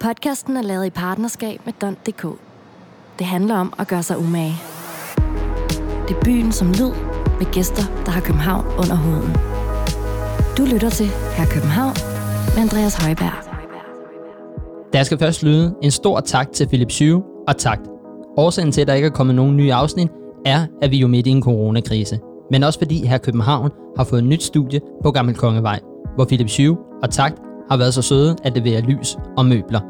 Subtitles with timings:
[0.00, 2.26] Podcasten er lavet i partnerskab med Don.dk.
[3.18, 4.54] Det handler om at gøre sig umage.
[6.08, 6.92] Det er byen som lyd,
[7.38, 9.36] med gæster, der har København under huden.
[10.58, 11.94] Du lytter til Her København
[12.54, 13.32] med Andreas Højberg.
[14.92, 17.78] Der skal først lyde en stor tak til Philip Syve og tak.
[18.36, 20.08] Årsagen til, at der ikke er kommet nogen nye afsnit,
[20.46, 22.18] er, at vi er jo midt i en coronakrise.
[22.50, 25.80] Men også fordi her København har fået et nyt studie på Gammel Kongevej,
[26.14, 27.38] hvor Philip Syve og Takt
[27.70, 29.89] har været så søde at levere lys og møbler.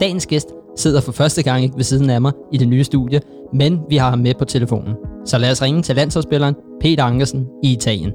[0.00, 3.20] Dagens gæst sidder for første gang ikke ved siden af mig i det nye studie,
[3.60, 4.94] men vi har ham med på telefonen.
[5.24, 8.12] Så lad os ringe til landsholdsspilleren Peter Ankersen i Italien.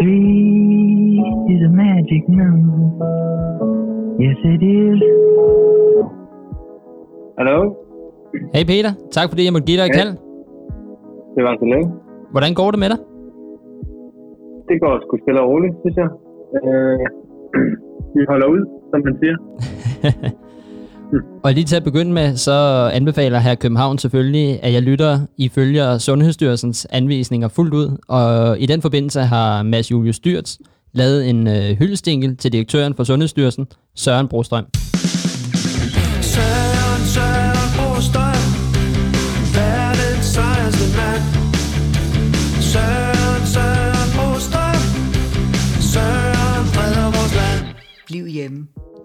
[0.00, 1.20] Three
[1.52, 2.78] is a magic number.
[4.24, 4.98] Yes, it is.
[7.38, 7.56] Hallo?
[8.54, 9.98] Hey Peter, tak fordi jeg måtte give dig et Hej.
[10.00, 10.12] kald.
[11.36, 11.88] Det var så længe.
[12.34, 13.00] Hvordan går det med dig?
[14.68, 16.08] Det går sgu stille og roligt, synes jeg.
[16.66, 16.98] Øh,
[18.16, 19.36] vi holder ud, som man siger.
[21.44, 22.52] Og lige til at begynde med, så
[22.92, 27.96] anbefaler her København selvfølgelig, at jeg lytter i følger Sundhedsstyrelsens anvisninger fuldt ud.
[28.08, 30.58] Og i den forbindelse har Mads Julius Dyrts
[30.92, 34.64] lavet en øh, hyldestinkel til direktøren for Sundhedsstyrelsen, Søren Brostrøm.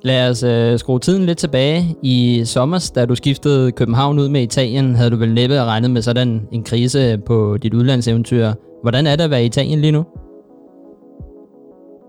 [0.10, 1.80] Lad os øh, skrue tiden lidt tilbage.
[2.16, 2.18] I
[2.56, 6.30] sommer, da du skiftede København ud med Italien, havde du vel næppe regnet med sådan
[6.56, 8.46] en krise på dit udlandseventyr.
[8.84, 10.04] Hvordan er det at være i Italien lige nu?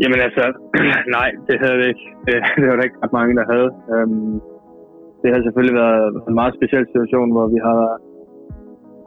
[0.02, 0.44] Jamen altså,
[1.17, 2.05] nej, det havde det ikke.
[2.27, 3.70] Det, det var der ikke ret mange, der havde.
[3.94, 4.41] Um,
[5.22, 7.83] det har selvfølgelig været en meget speciel situation, hvor vi har,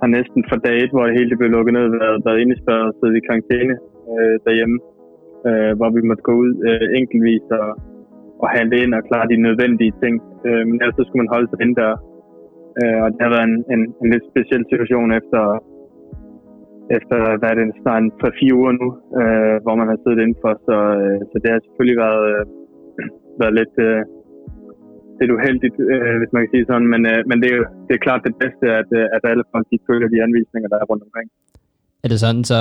[0.01, 2.95] har næsten fra dag et, hvor det hele blev lukket ned, været, været indespærret og
[2.97, 3.75] siddet i karantæne
[4.11, 4.77] øh, derhjemme,
[5.47, 7.69] øh, hvor vi måtte gå ud øh, enkeltvis og,
[8.43, 10.15] og handle ind og klare de nødvendige ting.
[10.47, 11.93] Øh, men ellers så skulle man holde sig indendør.
[11.93, 11.95] der.
[12.79, 15.41] Øh, og det har været en, en, en lidt speciel situation efter,
[16.97, 18.87] efter hvad er det, snart 3-4 uger nu,
[19.19, 20.53] øh, hvor man har siddet indenfor.
[20.67, 22.43] Så, øh, så det har selvfølgelig været, øh,
[23.41, 24.01] været lidt, øh,
[25.19, 26.89] lidt uheldigt, øh, hvis man kan sige sådan.
[26.93, 29.65] Men, øh, men det, er det er klart det bedste, at, øh, at alle folk
[29.71, 31.27] de følger de anvisninger, der er rundt omkring.
[32.03, 32.59] Er det sådan, så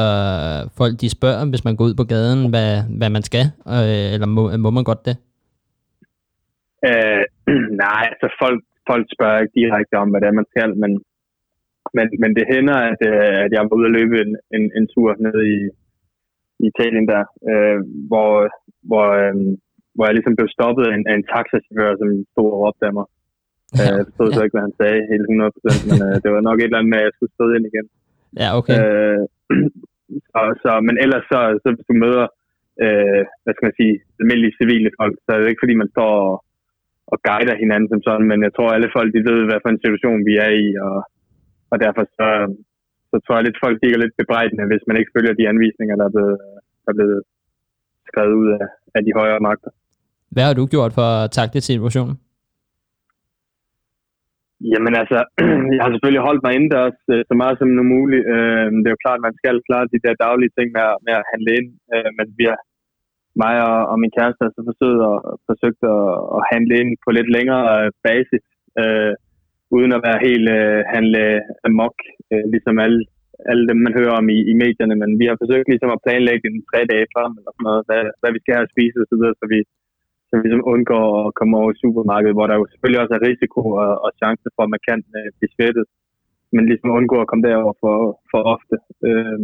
[0.81, 3.44] folk de spørger, hvis man går ud på gaden, hvad, hvad man skal?
[3.77, 5.17] Øh, eller må, må man godt det?
[6.89, 7.25] Øh,
[7.84, 10.93] nej, altså folk, folk spørger ikke direkte om, er, man skal, men,
[11.97, 14.87] men, men det hænder, at, øh, at jeg var ude at løbe en, en, en
[14.94, 15.59] tur ned i,
[16.62, 17.81] i Italien der, øh,
[18.11, 18.33] hvor,
[18.88, 19.34] hvor, øh,
[19.94, 22.94] hvor jeg ligesom blev stoppet af en, af en taxachauffør, som stod og råbte af
[22.99, 23.06] mig.
[23.78, 26.59] Ja, jeg forstod så ikke, hvad han sagde helt 100%, men øh, det var nok
[26.59, 27.87] et eller andet med, at jeg skulle stå ind igen.
[28.43, 28.77] Ja, okay.
[28.78, 29.22] Øh,
[30.31, 32.27] så, så, men ellers så, så hvis du møder,
[32.84, 36.11] øh, hvad skal man sige, almindelige civile folk, så er det ikke fordi, man står
[36.28, 36.34] og,
[37.13, 39.83] og guider hinanden som sådan, men jeg tror, alle folk, de ved, hvad for en
[39.85, 40.97] situation vi er i, og,
[41.73, 42.29] og derfor så,
[43.11, 46.07] så tror jeg lidt, folk kigger lidt bebrejdende, hvis man ikke følger de anvisninger, der
[46.09, 46.39] er blevet,
[46.85, 47.21] der er blevet
[48.11, 48.67] skrevet ud af,
[48.97, 49.71] af de højere magter.
[50.35, 52.15] Hvad har du gjort for at takle situationen?
[54.73, 55.19] Jamen altså,
[55.77, 58.25] jeg har selvfølgelig holdt mig indendørs øh, så meget som nu muligt.
[58.35, 61.01] Øh, det er jo klart, at man skal klare de der daglige ting med, at-
[61.07, 61.69] med at handle ind.
[61.95, 62.59] Øh, men vi har,
[63.44, 65.16] mig og, og min kæreste har så forsøgt at,
[65.49, 66.04] forsøgt at,
[66.37, 68.44] at handle ind på lidt længere øh, basis,
[68.81, 69.12] øh,
[69.76, 71.25] uden at være helt øh, handle
[71.69, 71.97] amok,
[72.32, 73.00] øh, ligesom alle,
[73.50, 74.97] alle dem, man hører om i, i medierne.
[75.03, 78.03] Men vi har forsøgt ligesom at planlægge en tre dage frem, eller sådan noget, hvad,
[78.21, 79.60] hvad vi skal have at spise osv., så vi
[80.28, 83.26] så vi ligesom undgår at komme over i supermarkedet, hvor der jo selvfølgelig også er
[83.31, 85.84] risiko og, og chance for, at man kan øh, blive svættet.
[86.55, 87.97] Men ligesom undgå at komme derover for,
[88.31, 88.76] for ofte.
[89.09, 89.38] Øh,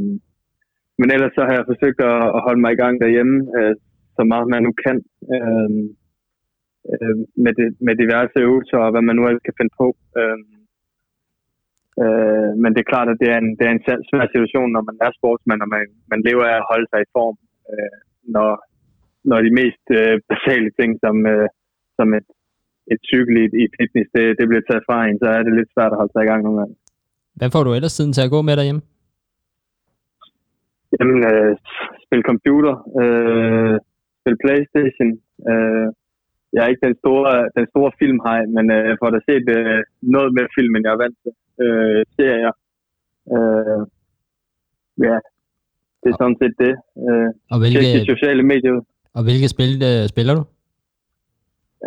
[0.98, 3.74] men ellers så har jeg forsøgt at, at holde mig i gang derhjemme, øh,
[4.16, 4.96] så meget man nu kan.
[5.34, 5.84] Øhm,
[6.92, 9.88] øh, med, det, med diverse øvelser og hvad man nu ellers kan finde på.
[10.20, 10.38] Øh,
[12.02, 14.70] øh, men det er klart, at det er en, det er en svær- svær situation,
[14.72, 17.36] når man er sportsmand, og man, man lever af at holde sig i form.
[17.72, 17.96] Øh,
[18.34, 18.50] når,
[19.30, 21.48] når de mest øh, basale ting, som, øh,
[21.98, 22.28] som et,
[22.92, 25.70] et cykel i, i fitness, det, det bliver taget fra en, så er det lidt
[25.74, 26.74] svært at holde sig i gang nogle gange.
[27.38, 28.82] Hvad får du ellers tiden til at gå med derhjemme?
[30.98, 31.52] Jamen, øh,
[32.04, 33.74] spil computer, øh,
[34.20, 35.10] spil Playstation.
[35.50, 35.86] Øh,
[36.52, 39.80] jeg er ikke den store, den store filmhej, men øh, jeg får da set øh,
[40.16, 41.32] noget mere film, end jeg er vant til.
[41.64, 42.54] Øh, serier.
[43.34, 43.82] Øh,
[45.06, 45.16] ja,
[46.00, 46.74] det er sådan set det.
[47.04, 48.76] Øh, Og tjek de hvilke, sociale medier
[49.16, 50.42] og hvilke spil øh, spiller du?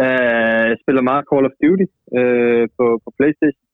[0.04, 1.88] Uh, jeg spiller meget Call of Duty
[2.20, 3.66] uh, på, på Playstation.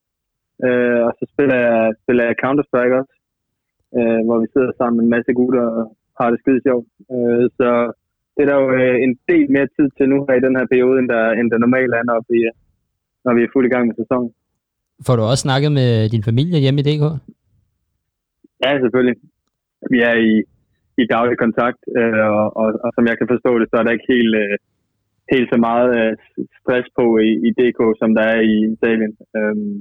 [0.65, 3.13] Uh, og så spiller jeg, spiller jeg Counter-Strike også,
[3.97, 5.83] uh, hvor vi sidder sammen med en masse gutter og
[6.19, 6.87] har det skide sjovt.
[7.13, 7.69] Uh, så
[8.33, 10.65] det er der jo øh, en del mere tid til nu her i den her
[10.73, 12.39] periode, end der, end der normalt er, når vi,
[13.25, 14.31] når vi er fuld i gang med sæsonen.
[15.07, 17.03] Får du også snakket med din familie hjemme i DK?
[18.63, 19.17] Ja, selvfølgelig.
[19.93, 20.33] Vi er i,
[21.01, 23.95] i daglig kontakt, øh, og, og, og som jeg kan forstå det, så er der
[23.95, 24.55] ikke helt, øh,
[25.33, 26.11] helt så meget øh,
[26.59, 29.13] stress på i, i DK, som der er i Italien.
[29.37, 29.75] Øhm,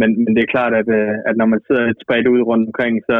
[0.00, 2.64] men, men det er klart, at, øh, at når man sidder lidt spredt ud rundt
[2.70, 3.18] omkring, så,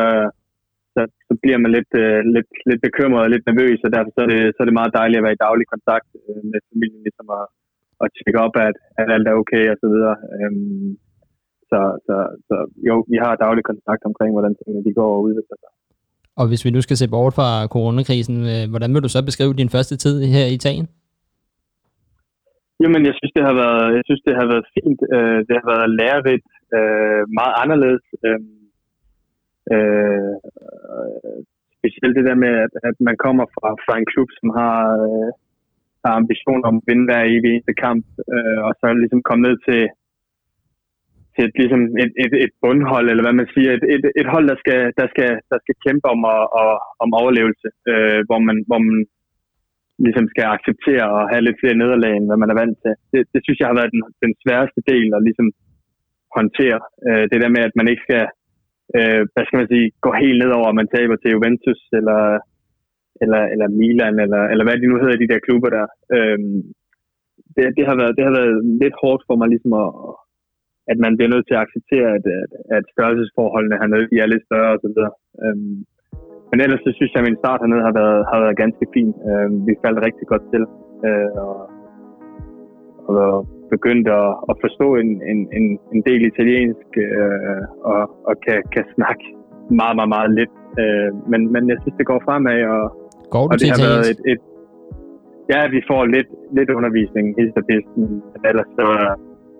[0.94, 4.20] så, så bliver man lidt, øh, lidt, lidt bekymret og lidt nervøs, og derfor så
[4.24, 7.02] er, det, så er det meget dejligt at være i daglig kontakt øh, med familien,
[7.06, 7.44] ligesom at,
[8.02, 10.16] at tjekke op, at, at alt er okay og så videre.
[10.34, 10.90] Øhm,
[11.70, 12.16] så, så,
[12.48, 12.56] så
[12.88, 15.72] jo, vi har daglig kontakt omkring, hvordan tingene de går og udvikler sig.
[16.40, 18.36] Og hvis vi nu skal se bort fra coronakrisen,
[18.72, 20.88] hvordan vil du så beskrive din første tid her i Italien?
[22.82, 25.00] Jamen, jeg synes, det har været, jeg synes, det har været fint.
[25.48, 28.04] Det har været lærerigt, øh, meget anderledes.
[28.26, 28.40] Øh,
[29.74, 30.34] øh,
[31.78, 35.30] specielt det der med, at, at man kommer fra, fra en klub, som har, øh,
[36.04, 38.04] har ambition om at vinde hver evig eneste kamp,
[38.34, 39.82] øh, og så ligesom komme ned til,
[41.34, 44.46] til et, ligesom et, et, et bundhold, eller hvad man siger, et, et, et hold,
[44.52, 46.70] der skal, der skal, der skal kæmpe om, og, og,
[47.04, 48.98] om overlevelse, øh, hvor, man, hvor man
[50.04, 52.94] ligesom skal acceptere og have lidt flere nederlag, end hvad man er vant til.
[53.12, 55.48] Det, det synes jeg har været den, den sværeste del og ligesom
[56.38, 56.80] håndtere.
[57.06, 58.24] Øh, det der med, at man ikke skal,
[58.96, 62.20] øh, hvad skal man sige, gå helt ned over, at man taber til Juventus, eller,
[63.22, 65.86] eller, eller Milan, eller, eller hvad de nu hedder, de der klubber der.
[66.16, 66.38] Øh,
[67.54, 69.90] det, det, har været, det har været lidt hårdt for mig ligesom at,
[70.92, 74.46] at man bliver nødt til at acceptere, at, at, at størrelsesforholdene hernede de er lidt
[74.48, 74.98] større osv.
[75.44, 75.78] Øhm,
[76.50, 79.10] men ellers så synes jeg, at min start hernede har været, har været ganske fin.
[79.30, 80.62] Øhm, vi faldt rigtig godt til,
[81.06, 81.56] øh, og,
[83.08, 83.30] og
[83.74, 88.84] begyndte at, at forstå en, en, en, en del italiensk, øh, og, og kan, kan
[88.94, 89.24] snakke
[89.80, 90.54] meget, meget, meget lidt.
[90.82, 92.84] Øh, men, men jeg synes, det går fremad, og,
[93.34, 94.26] Går du og det har været italiensk?
[94.26, 94.40] et, et
[95.52, 98.02] Ja, vi får lidt, lidt undervisning, helt og pisten.
[98.32, 98.88] Men ellers så,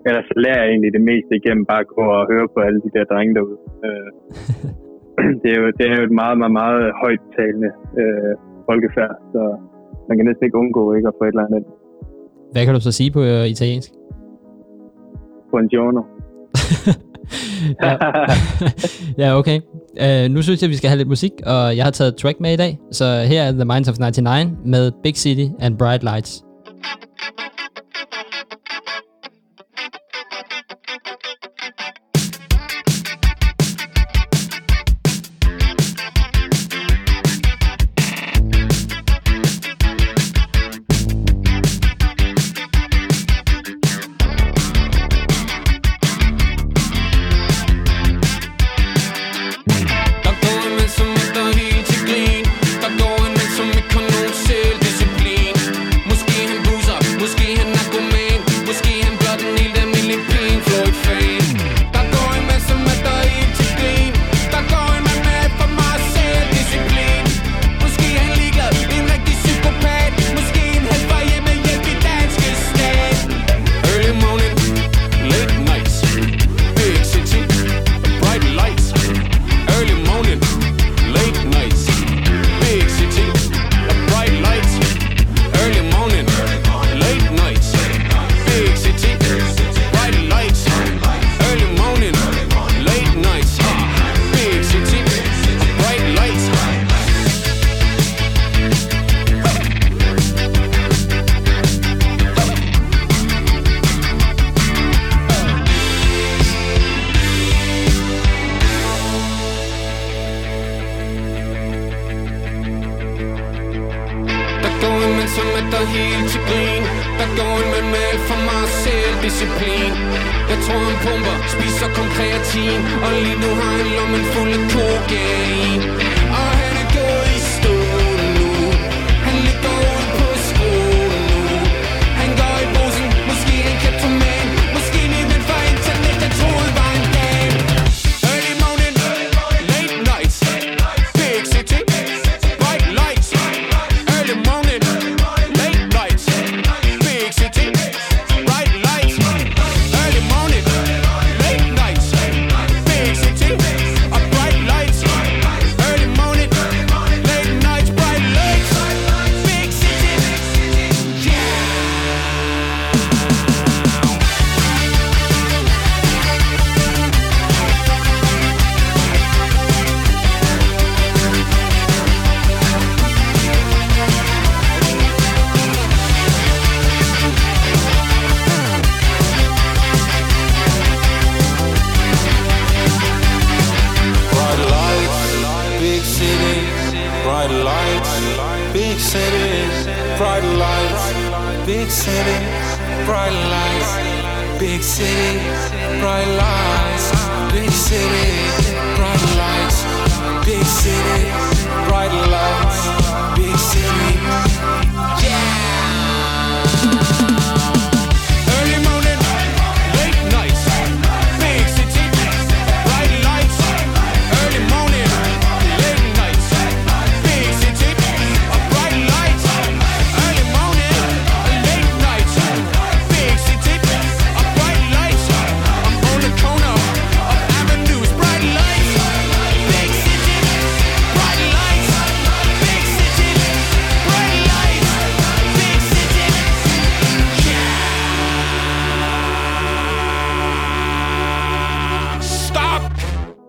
[0.07, 2.79] ellers så lærer jeg egentlig det meste igennem bare at gå og høre på alle
[2.85, 3.59] de der drenge derude.
[3.87, 4.09] Øh,
[5.41, 7.71] det, er jo, det er jo et meget, meget, meget højt talende
[8.01, 8.33] øh,
[8.69, 9.41] folkefærd, så
[10.07, 11.65] man kan næsten ikke undgå ikke at få et eller andet
[12.51, 13.91] Hvad kan du så sige på øh, italiensk?
[15.51, 16.01] buongiorno.
[17.83, 17.97] ja.
[19.25, 19.61] ja, okay.
[20.01, 22.39] Uh, nu synes jeg, vi skal have lidt musik, og jeg har taget et track
[22.39, 22.79] med i dag.
[22.91, 26.43] Så her er The Minds of 99 med Big City and Bright Lights.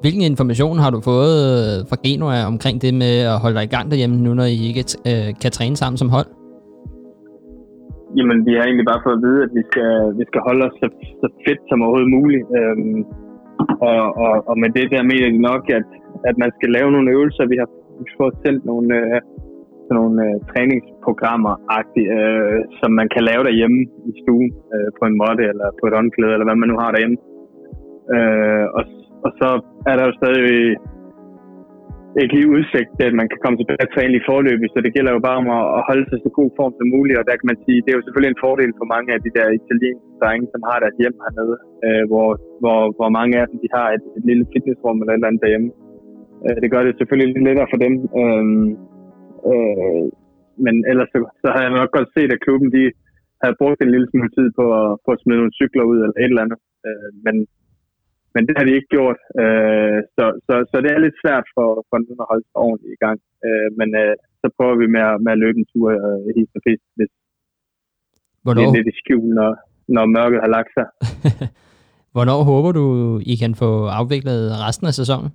[0.09, 3.75] Hvilken information har du fået øh, fra Genoa omkring det med at holde dig i
[3.75, 6.29] gang derhjemme, nu når I ikke øh, kan træne sammen som hold?
[8.19, 10.75] Jamen, vi har egentlig bare fået at vide, at vi skal, vi skal holde os
[10.81, 10.87] så,
[11.21, 12.45] så fedt som overhovedet muligt.
[12.59, 13.01] Øhm,
[13.89, 15.89] og, og, og med det der mener de nok, at,
[16.29, 17.53] at man skal lave nogle øvelser.
[17.53, 17.69] Vi har
[18.19, 19.19] fået sendt nogle, øh,
[19.87, 21.55] sådan nogle øh, træningsprogrammer,
[22.17, 25.97] øh, som man kan lave derhjemme i stuen øh, på en måtte eller på et
[25.99, 27.19] håndklæde, eller hvad man nu har derhjemme.
[28.15, 28.85] Øh, og,
[29.27, 29.49] og så
[29.91, 30.49] er der jo stadig
[32.21, 34.95] ikke lige udsigt til, at man kan komme tilbage og træne i forløb, så det
[34.97, 37.37] gælder jo bare om at, at holde sig så god form som muligt, og der
[37.39, 40.11] kan man sige, det er jo selvfølgelig en fordel for mange af de der italienske
[40.21, 41.57] drenge, som har deres hjem hernede,
[41.87, 42.29] øh, hvor,
[42.63, 45.45] hvor, hvor mange af dem, de har et, et lille fitnessrum eller et eller andet
[45.45, 45.71] derhjemme.
[46.45, 47.95] Øh, det gør det selvfølgelig lidt lettere for dem.
[48.21, 48.45] Øh,
[49.51, 50.05] øh,
[50.65, 52.85] men ellers så, så har jeg nok godt set, at klubben de
[53.43, 56.17] havde brugt en lille smule tid på at, på at smide nogle cykler ud eller
[56.19, 56.61] et eller andet.
[56.87, 57.37] Øh, men,
[58.35, 59.19] men det har de ikke gjort.
[59.43, 62.97] Øh, så, så, så det er lidt svært for, for nogen at holde sig ordentligt
[62.97, 63.19] i gang.
[63.47, 66.57] Øh, men øh, så prøver vi med at, med at løbe en tur øh, hist
[66.59, 66.63] og
[66.99, 67.13] hvis
[68.57, 69.51] det er lidt i skjul, når,
[69.95, 70.87] når mørket har lagt sig.
[72.15, 72.85] hvornår håber du,
[73.33, 73.71] I kan få
[74.01, 75.31] afviklet resten af sæsonen?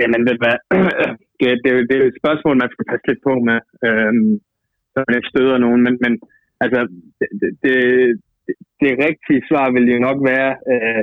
[0.00, 0.56] Jamen, du hvad?
[1.40, 4.32] det, det, det er et spørgsmål, man skal passe lidt på med, øhm,
[4.92, 5.80] så man ikke støder nogen.
[5.86, 6.12] Men, men
[6.64, 6.80] altså,
[7.18, 7.28] det,
[7.64, 7.76] det,
[8.80, 11.02] det, rigtige svar vil jo nok være, øh,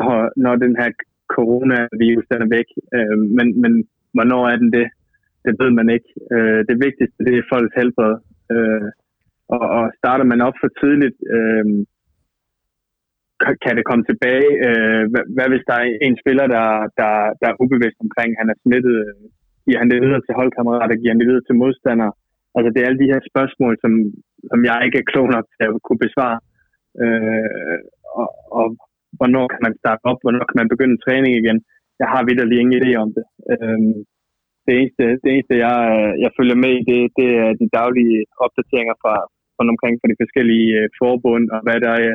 [0.00, 0.90] når, når den her
[1.34, 2.68] coronavirus den er væk.
[2.96, 3.72] Øh, men, men
[4.14, 4.88] hvornår er den det?
[5.44, 6.10] Det ved man ikke.
[6.34, 8.14] Øh, det vigtigste det er folks helbred.
[8.54, 8.88] Øh,
[9.54, 11.64] og, og starter man op for tidligt, øh,
[13.62, 14.48] kan- det komme tilbage?
[14.66, 16.66] Øh, hvad, hvad hvis der er en spiller, der,
[17.00, 18.96] der, der er ubevidst omkring, han er smittet?
[19.64, 20.94] Giver han det videre til holdkammerater?
[21.00, 22.12] Giver han det videre til modstandere?
[22.56, 23.92] Altså det er alle de her spørgsmål, som,
[24.50, 26.38] som jeg ikke er klog nok til at kunne besvare.
[27.04, 27.78] Øh,
[28.20, 28.66] og, og
[29.18, 30.18] hvornår kan man starte op?
[30.22, 31.58] Hvornår kan man begynde træning igen?
[32.02, 33.24] Jeg har vidderlig ingen idé om det.
[33.52, 33.80] Øh,
[34.66, 35.78] det eneste, det eneste jeg,
[36.24, 39.14] jeg følger med i, det, det er de daglige opdateringer fra,
[39.56, 42.14] rundt omkring fra de forskellige øh, forbund, og hvad der er.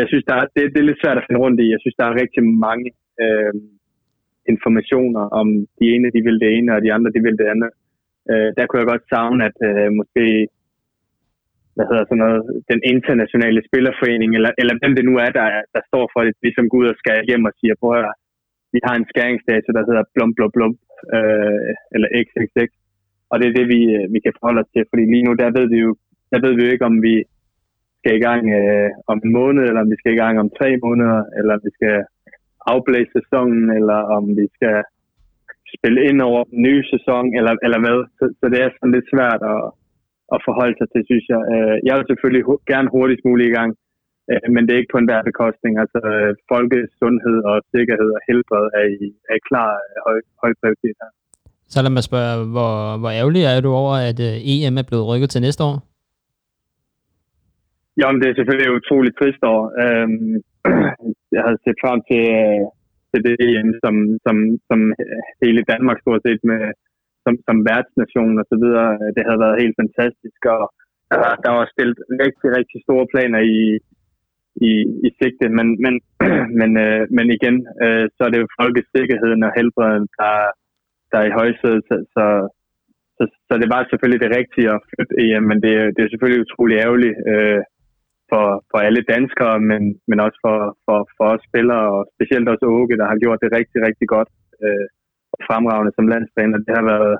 [0.00, 1.72] Jeg synes, der er, det, det er lidt svært at finde rundt i.
[1.74, 2.88] Jeg synes, der er rigtig mange
[3.24, 3.54] øh,
[4.52, 7.70] informationer om de ene, de vil det ene, og de andre, de vil det andet.
[8.30, 10.24] Øh, der kunne jeg godt savne, at øh, måske
[11.76, 12.40] hvad hedder sådan noget,
[12.72, 16.66] den internationale spillerforening, eller, eller hvem det nu er, der, der står for det, ligesom
[16.68, 18.14] går ud og skal hjem og siger, prøv at
[18.74, 20.74] vi har en skæringsdato, der hedder blum blum blum,
[21.16, 22.68] øh, eller XXX,
[23.30, 25.56] og det er det, vi, øh, vi kan forholde os til, fordi lige nu, der
[25.58, 25.90] ved vi jo,
[26.32, 27.14] der ved vi jo ikke, om vi
[27.98, 30.68] skal i gang øh, om en måned, eller om vi skal i gang om tre
[30.84, 31.96] måneder, eller om vi skal
[32.72, 34.76] afblæse sæsonen, eller om vi skal
[35.76, 37.98] spille ind over den nye sæson, eller, eller hvad.
[38.18, 39.62] Så, så det er sådan lidt svært at,
[40.34, 41.40] at forholde sig til, synes jeg.
[41.54, 43.70] Øh, Jeg vil selvfølgelig hu- gerne hurtigst muligt i gang,
[44.30, 45.72] øh, men det er ikke på enhver bekostning.
[45.82, 50.16] Altså, øh, folkets sundhed og sikkerhed og helbred er i, er i klar øh, høj,
[50.42, 51.10] høj prioritet her.
[51.72, 55.08] Så lad mig spørge, hvor, hvor ærgerlig er du over, at øh, EM er blevet
[55.10, 55.76] rykket til næste år?
[58.00, 59.62] Jo, men det er selvfølgelig et utroligt trist år.
[59.82, 60.32] Øhm,
[61.36, 62.62] jeg havde set frem til, øh,
[63.10, 64.36] til det EM, som, som,
[64.68, 64.80] som
[65.44, 66.60] hele Danmark stort set med,
[67.26, 68.88] som, som værtsnation og så videre.
[69.16, 70.62] Det havde været helt fantastisk, og
[71.10, 73.62] der, var- der var stillet rigtig, rigtig store planer i,
[74.68, 74.72] i,
[75.06, 75.46] i sigte.
[75.58, 75.94] Men, men,
[76.60, 80.36] men, øh, men igen, øh, så er det jo folkesikkerheden og helbredet, der,
[81.10, 81.82] der er i højsædet.
[81.88, 82.24] Så, så,
[83.16, 86.44] så, så det var selvfølgelig det rigtige at flytte EM, men det, det er selvfølgelig
[86.46, 87.16] utrolig ærgerligt.
[87.32, 87.62] Øh,
[88.30, 92.66] for, for alle danskere, men, men også for, for, for os spillere, og specielt også
[92.78, 94.30] Åke, der har gjort det rigtig, rigtig godt
[94.64, 94.86] øh,
[95.38, 96.58] og fremragende som landstræner.
[96.66, 97.16] Det har været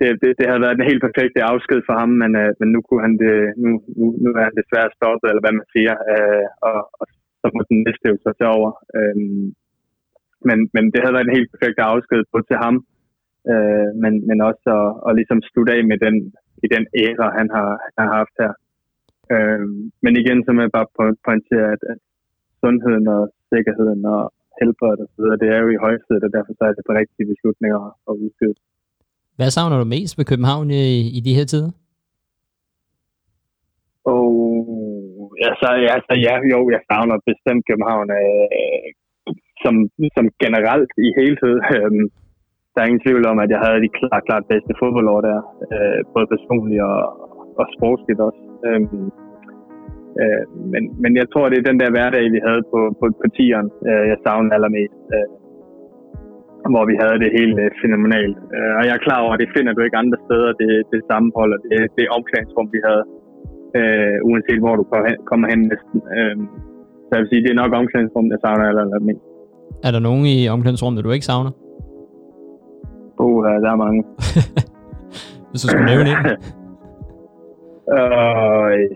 [0.00, 2.78] det, det, det har været den helt perfekte afsked for ham, men, øh, men nu,
[2.86, 6.46] kunne han det, nu, nu, nu er han desværre stoppet, eller hvad man siger, øh,
[6.68, 7.04] og, og
[7.40, 8.70] så må den næste jo så tage over.
[8.96, 9.16] Øh,
[10.48, 12.76] men, men det havde været en helt perfekt afsked både til ham,
[13.52, 16.16] øh, men, men også at, at ligesom slutte af med den,
[16.64, 18.52] i den æra, han har, han har haft her.
[19.34, 19.66] Øh,
[20.04, 20.92] men igen, så må jeg bare
[21.28, 21.98] pointere, at, at
[22.62, 24.22] sundheden og sikkerheden og
[24.60, 26.92] helbredet og så videre, det er jo i højsædet, og derfor så er det de
[27.00, 28.56] rigtige beslutninger at udskyde.
[29.38, 30.84] Hvad savner du mest ved København i,
[31.18, 31.70] i de her tider?
[34.14, 34.26] Og
[35.42, 35.68] ja, så,
[36.26, 38.88] ja, jo, jeg savner bestemt København øh,
[39.62, 39.74] som,
[40.16, 41.08] som generelt i
[41.40, 41.60] tiden.
[41.74, 41.90] Øh,
[42.72, 45.38] der er ingen tvivl om, at jeg havde de klart, klart bedste fodboldår der,
[45.74, 47.00] øh, både personligt og,
[47.60, 48.42] og sportsligt også.
[48.66, 48.80] Øh,
[50.22, 53.26] øh, men, men jeg tror, det er den der hverdag, vi havde på, på, på
[53.36, 54.98] tieren, øh, jeg savner allermest.
[55.16, 55.28] Øh,
[56.74, 58.38] hvor vi havde det helt øh, fænomenalt.
[58.56, 61.00] Øh, og jeg er klar over, at det finder du ikke andre steder, det, det
[61.10, 63.04] sammenhold og det, det omklædningsrum, vi havde
[63.78, 64.84] øh, uanset hvor du
[65.30, 65.98] kommer hen, næsten.
[66.16, 66.36] Øh,
[67.06, 69.24] så jeg vil sige, det er nok omklædningsrum, jeg savner aller, aller mindst.
[69.86, 71.52] Er der nogen i omklædningsrummet, du ikke savner?
[73.24, 74.00] Uh, der er mange.
[75.50, 76.18] Hvis du skulle nævne en.
[77.98, 78.90] Øh,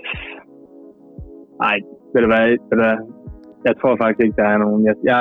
[1.64, 1.76] nej,
[2.12, 2.99] ved du hvad, ved du hvad,
[3.68, 4.80] jeg tror faktisk ikke, der er nogen.
[4.88, 5.21] Jeg, jeg,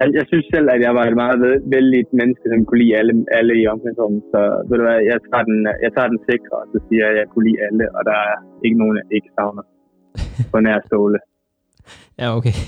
[0.00, 1.38] jeg, jeg synes selv, at jeg var et meget
[1.74, 4.22] vældigt menneske, som kunne lide alle, alle i omklædningsrummet.
[4.32, 7.12] Så ved du hvad, jeg tager den, jeg tager den sikre, og så siger jeg,
[7.14, 8.34] at jeg kunne lide alle, og der er
[8.66, 9.64] ikke nogen, jeg ikke savner
[10.52, 11.18] på nær ståle.
[12.20, 12.52] Ja, okay.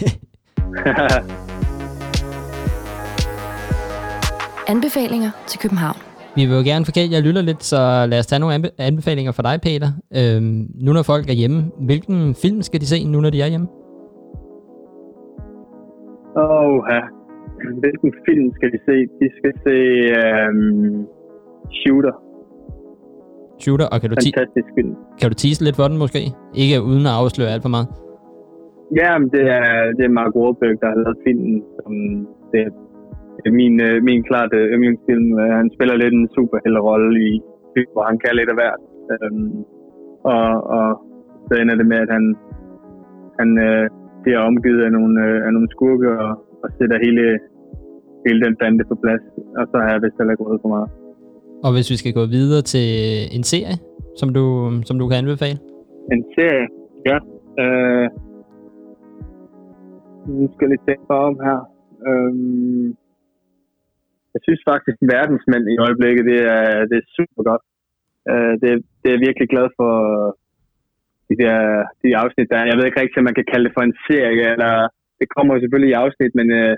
[4.72, 6.05] Anbefalinger til København.
[6.36, 9.32] Vi vil jo gerne forkæle, jeg lytter lidt, så lad os tage nogle anbe- anbefalinger
[9.32, 9.88] for dig, Peter.
[10.18, 13.50] Øhm, nu når folk er hjemme, hvilken film skal de se, nu når de er
[13.52, 13.68] hjemme?
[16.42, 17.02] Åh, ja.
[17.82, 18.94] Hvilken film skal de se?
[19.20, 19.76] De skal se
[20.48, 21.06] um,
[21.80, 22.14] Shooter.
[23.62, 24.92] Shooter, og kan du, ti- Fantastisk film.
[25.20, 26.20] kan du tease lidt for den måske?
[26.62, 27.88] Ikke uden at afsløre alt for meget.
[29.00, 29.66] Ja, men det er,
[29.96, 31.56] det er Mark Wahlberg, der har lavet filmen.
[31.76, 31.92] Som
[32.52, 32.72] det, det er
[33.60, 35.28] min, øh, min klart øh, yndlingsfilm.
[35.42, 37.32] Øh, Han spiller lidt en superhelterolle i
[37.92, 38.82] hvor han kan lidt af hvert.
[39.12, 39.50] Øhm,
[40.34, 40.86] og, og
[41.46, 42.24] så ender det med, at han,
[43.40, 43.84] han øh,
[44.22, 46.30] bliver omgivet af nogle, øh, af nogle skurke og,
[46.62, 47.24] og sætter hele,
[48.26, 49.24] hele den bande på plads.
[49.58, 50.90] Og så har jeg vist heller ikke for meget.
[51.64, 52.88] Og hvis vi skal gå videre til
[53.36, 53.76] en serie,
[54.20, 54.44] som du,
[54.88, 55.58] som du kan anbefale?
[56.12, 56.66] En serie,
[57.10, 57.18] ja.
[57.62, 58.08] Øh,
[60.38, 61.58] nu skal jeg lige tænke om her.
[62.08, 62.96] Øhm,
[64.36, 67.64] jeg synes faktisk, at verdensmænd i øjeblikket, det er, det er super godt.
[68.30, 68.68] Øh, det,
[69.00, 69.92] det er jeg virkelig glad for
[71.28, 71.56] de der
[72.02, 72.70] de afsnit der.
[72.70, 74.72] Jeg ved ikke rigtig, om man kan kalde det for en serie, eller
[75.20, 76.74] det kommer jo selvfølgelig i afsnit, men øh,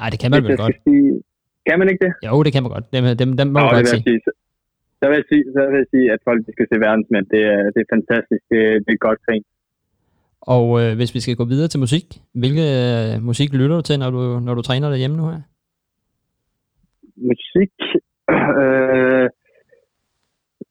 [0.00, 0.76] Nej, det kan man vel godt.
[0.86, 1.08] sige,
[1.68, 2.12] kan man ikke det?
[2.28, 2.86] Jo, det kan man godt.
[2.94, 4.04] Dem, dem, dem må Nå, man godt sige.
[4.08, 4.20] sige.
[5.00, 7.26] Så, vil jeg sige, så vil jeg sige, at folk skal se verdensmænd.
[7.34, 8.42] Det er, det er fantastisk.
[8.52, 9.40] Det, det er godt ting.
[10.54, 12.04] Og øh, hvis vi skal gå videre til musik,
[12.42, 15.40] hvilke øh, musik lytter du til, når du, når du træner derhjemme nu her?
[17.30, 17.74] Musik.
[18.60, 19.28] Øh,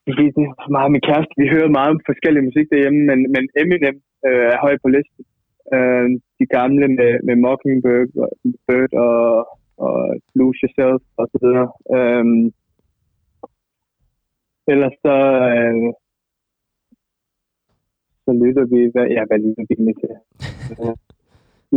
[0.06, 1.34] det er meget med kæreste.
[1.42, 5.22] Vi hører meget forskellig musik derhjemme, men, men Eminem øh, er højt på listen.
[5.74, 6.06] Øh,
[6.38, 8.30] de gamle med, med Mockingbird og,
[8.66, 9.20] Bird og,
[9.84, 9.96] og
[10.38, 11.68] Lose Yourself og så videre.
[11.96, 12.24] Øh,
[14.72, 15.16] ellers så,
[15.52, 15.76] øh,
[18.24, 20.12] så lytter vi, hvad, ja, hvad lytter vi egentlig til?
[20.80, 20.96] Øh,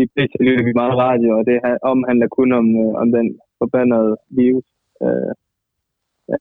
[0.01, 3.27] I PC lytter vi meget radio, og det ha- omhandler kun om, øh, om den
[3.63, 4.67] forbandede virus.
[5.05, 5.31] Øh,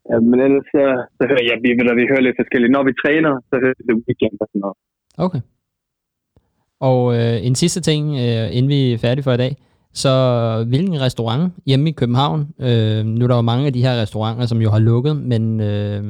[0.09, 0.85] ja, men ellers så,
[1.17, 2.75] så hører jeg, vi, ved vi hører lidt forskelligt.
[2.77, 4.79] Når vi træner, så hører vi det weekend og sådan noget.
[5.27, 5.43] Okay.
[6.89, 9.53] Og øh, en sidste ting, øh, inden vi er færdige for i dag.
[10.03, 10.13] Så
[10.71, 14.47] hvilken restaurant hjemme i København, øh, nu er der jo mange af de her restauranter,
[14.47, 16.03] som jo har lukket, men øh,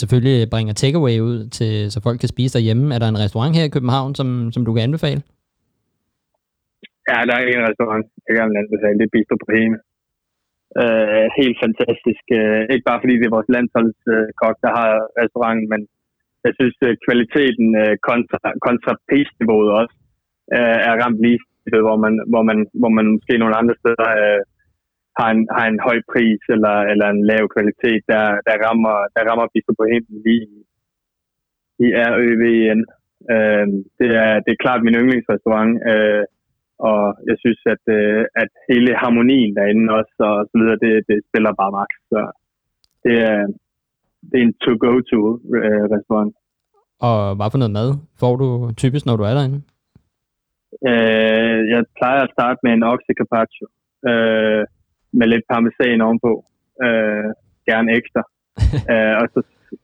[0.00, 2.94] selvfølgelig bringer takeaway ud, til, så folk kan spise derhjemme.
[2.94, 5.20] Er der en restaurant her i København, som, som du kan anbefale?
[7.08, 8.98] Ja, der er en restaurant, jeg gerne vil anbefale.
[8.98, 9.76] Det er Bistro Brahme.
[10.80, 12.24] Øh, helt fantastisk.
[12.38, 15.80] Øh, ikke bare fordi det er vores landsholdskok, der har restauranten, men
[16.44, 19.96] jeg synes, øh, kvaliteten øh, kontra, kontra prisniveauet også
[20.56, 21.40] øh, er ramt lige,
[21.86, 24.40] hvor man, hvor, man, hvor man måske nogle andre steder øh,
[25.18, 29.22] har, en, har en høj pris eller, eller en lav kvalitet, der, der rammer, der
[29.28, 30.46] rammer Bistro Brahme lige
[31.84, 32.80] i RØVN.
[33.34, 33.66] Øh,
[33.98, 35.72] det, er, det er klart min yndlingsrestaurant.
[35.90, 36.24] Øh,
[36.88, 41.18] og jeg synes, at, øh, at hele harmonien derinde også, og så videre, det, det
[41.28, 41.90] spiller bare max.
[42.12, 42.20] Så
[43.04, 43.40] det er,
[44.28, 46.32] det er en to-go-to-restaurant.
[47.08, 47.88] Og hvad for noget mad
[48.20, 48.48] får du
[48.82, 49.60] typisk, når du er derinde?
[50.90, 53.66] Øh, jeg plejer at starte med en okse carpaccio,
[54.10, 54.62] øh,
[55.18, 56.32] med lidt parmesan ovenpå.
[56.84, 57.28] Øh,
[57.70, 58.22] gerne ekstra.
[58.92, 59.40] øh, og, så,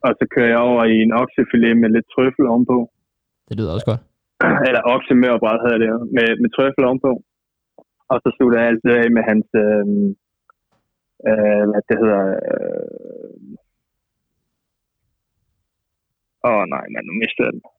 [0.06, 2.78] og så kører jeg over i en oksefilet med lidt trøffel ovenpå.
[3.48, 4.02] Det lyder også godt.
[4.68, 7.12] eller oksemørbræd hedder det med, med trøffel ovenpå.
[8.12, 9.84] Og så slutter jeg altid af med hans, øh,
[11.28, 12.86] øh, hvad det hedder, øh,
[16.48, 17.62] åh oh, nej, men nu mistede jeg den.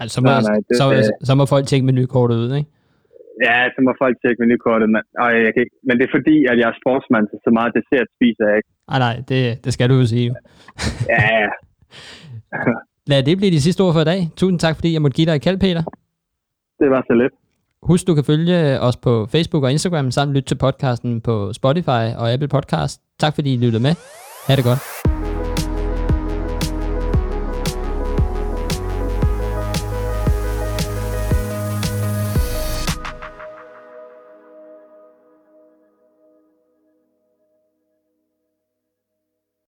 [0.00, 2.50] Altså, så må, Nej, nej, det- så, det- så, så må folk tjekke menukortet ud,
[2.60, 2.70] ikke?
[3.46, 6.36] Ja, så må folk tjekke menukortet, men, og jeg kan ikke, men det er fordi,
[6.50, 8.70] at jeg er sportsmand, så så meget dessert spiser jeg ikke.
[8.90, 10.28] Nej, nej, det, det skal du jo sige.
[11.12, 11.48] Ja.
[13.06, 14.30] Lad det blive de sidste ord for i dag.
[14.36, 15.82] Tusind tak, fordi jeg måtte give dig et kald, Peter.
[16.80, 17.32] det var så lidt.
[17.82, 22.04] Husk, du kan følge os på Facebook og Instagram, samt lytte til podcasten på Spotify
[22.16, 23.00] og Apple Podcast.
[23.18, 23.94] Tak fordi I lyttede med.
[24.46, 25.03] Ha' det godt.